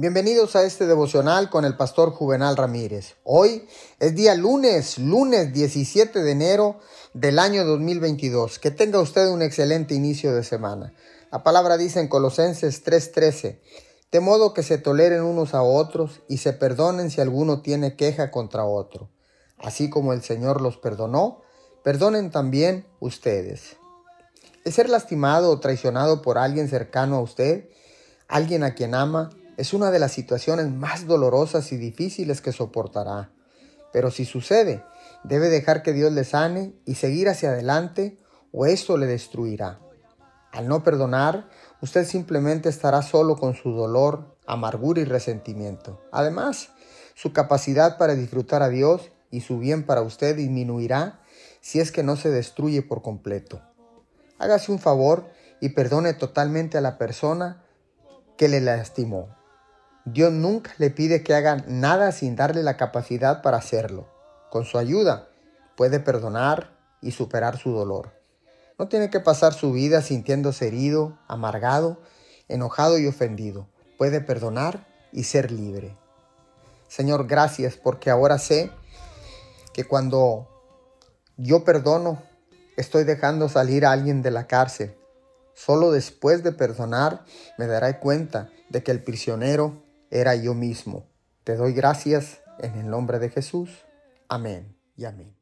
Bienvenidos 0.00 0.54
a 0.54 0.62
este 0.62 0.86
devocional 0.86 1.50
con 1.50 1.64
el 1.64 1.76
pastor 1.76 2.12
Juvenal 2.12 2.56
Ramírez. 2.56 3.16
Hoy 3.24 3.66
es 3.98 4.14
día 4.14 4.36
lunes, 4.36 4.96
lunes 4.98 5.52
17 5.52 6.22
de 6.22 6.30
enero 6.30 6.78
del 7.14 7.40
año 7.40 7.64
2022. 7.64 8.60
Que 8.60 8.70
tenga 8.70 9.00
usted 9.00 9.26
un 9.26 9.42
excelente 9.42 9.96
inicio 9.96 10.32
de 10.32 10.44
semana. 10.44 10.94
La 11.32 11.42
palabra 11.42 11.76
dice 11.76 11.98
en 11.98 12.06
Colosenses 12.06 12.84
3:13, 12.84 13.58
de 14.12 14.20
modo 14.20 14.54
que 14.54 14.62
se 14.62 14.78
toleren 14.78 15.22
unos 15.24 15.52
a 15.52 15.62
otros 15.62 16.20
y 16.28 16.36
se 16.36 16.52
perdonen 16.52 17.10
si 17.10 17.20
alguno 17.20 17.60
tiene 17.62 17.96
queja 17.96 18.30
contra 18.30 18.64
otro. 18.64 19.10
Así 19.58 19.90
como 19.90 20.12
el 20.12 20.22
Señor 20.22 20.60
los 20.60 20.76
perdonó, 20.76 21.42
perdonen 21.82 22.30
también 22.30 22.86
ustedes. 23.00 23.78
El 24.64 24.72
ser 24.72 24.90
lastimado 24.90 25.50
o 25.50 25.58
traicionado 25.58 26.22
por 26.22 26.38
alguien 26.38 26.68
cercano 26.68 27.16
a 27.16 27.20
usted, 27.20 27.68
alguien 28.28 28.62
a 28.62 28.76
quien 28.76 28.94
ama, 28.94 29.30
es 29.58 29.74
una 29.74 29.90
de 29.90 29.98
las 29.98 30.12
situaciones 30.12 30.70
más 30.70 31.08
dolorosas 31.08 31.72
y 31.72 31.76
difíciles 31.76 32.40
que 32.40 32.52
soportará. 32.52 33.32
Pero 33.92 34.12
si 34.12 34.24
sucede, 34.24 34.84
debe 35.24 35.48
dejar 35.48 35.82
que 35.82 35.92
Dios 35.92 36.12
le 36.12 36.22
sane 36.22 36.74
y 36.86 36.94
seguir 36.94 37.28
hacia 37.28 37.50
adelante 37.50 38.18
o 38.52 38.66
esto 38.66 38.96
le 38.96 39.06
destruirá. 39.06 39.80
Al 40.52 40.68
no 40.68 40.84
perdonar, 40.84 41.48
usted 41.82 42.06
simplemente 42.06 42.68
estará 42.68 43.02
solo 43.02 43.36
con 43.36 43.54
su 43.54 43.72
dolor, 43.72 44.36
amargura 44.46 45.00
y 45.00 45.04
resentimiento. 45.04 46.00
Además, 46.12 46.70
su 47.16 47.32
capacidad 47.32 47.98
para 47.98 48.14
disfrutar 48.14 48.62
a 48.62 48.68
Dios 48.68 49.10
y 49.32 49.40
su 49.40 49.58
bien 49.58 49.84
para 49.84 50.02
usted 50.02 50.36
disminuirá 50.36 51.20
si 51.60 51.80
es 51.80 51.90
que 51.90 52.04
no 52.04 52.14
se 52.14 52.30
destruye 52.30 52.82
por 52.82 53.02
completo. 53.02 53.60
Hágase 54.38 54.70
un 54.70 54.78
favor 54.78 55.26
y 55.60 55.70
perdone 55.70 56.14
totalmente 56.14 56.78
a 56.78 56.80
la 56.80 56.96
persona 56.96 57.64
que 58.36 58.46
le 58.46 58.60
lastimó. 58.60 59.37
Dios 60.12 60.32
nunca 60.32 60.72
le 60.78 60.90
pide 60.90 61.22
que 61.22 61.34
haga 61.34 61.64
nada 61.66 62.12
sin 62.12 62.34
darle 62.34 62.62
la 62.62 62.78
capacidad 62.78 63.42
para 63.42 63.58
hacerlo. 63.58 64.08
Con 64.50 64.64
su 64.64 64.78
ayuda 64.78 65.28
puede 65.76 66.00
perdonar 66.00 66.70
y 67.02 67.10
superar 67.10 67.58
su 67.58 67.72
dolor. 67.72 68.12
No 68.78 68.88
tiene 68.88 69.10
que 69.10 69.20
pasar 69.20 69.52
su 69.52 69.72
vida 69.72 70.00
sintiéndose 70.00 70.68
herido, 70.68 71.18
amargado, 71.26 72.00
enojado 72.48 72.98
y 72.98 73.06
ofendido. 73.06 73.68
Puede 73.98 74.22
perdonar 74.22 74.86
y 75.12 75.24
ser 75.24 75.50
libre. 75.50 75.94
Señor, 76.88 77.26
gracias 77.26 77.76
porque 77.76 78.08
ahora 78.08 78.38
sé 78.38 78.70
que 79.74 79.84
cuando 79.84 80.48
yo 81.36 81.64
perdono, 81.64 82.22
estoy 82.78 83.04
dejando 83.04 83.50
salir 83.50 83.84
a 83.84 83.92
alguien 83.92 84.22
de 84.22 84.30
la 84.30 84.46
cárcel. 84.46 84.96
Solo 85.54 85.90
después 85.90 86.42
de 86.42 86.52
perdonar 86.52 87.24
me 87.58 87.66
daré 87.66 87.98
cuenta 87.98 88.48
de 88.70 88.82
que 88.82 88.90
el 88.90 89.02
prisionero 89.02 89.87
era 90.10 90.34
yo 90.34 90.54
mismo. 90.54 91.06
Te 91.44 91.56
doy 91.56 91.72
gracias 91.72 92.40
en 92.58 92.74
el 92.76 92.90
nombre 92.90 93.18
de 93.18 93.30
Jesús. 93.30 93.70
Amén 94.28 94.76
y 94.96 95.04
amén. 95.04 95.37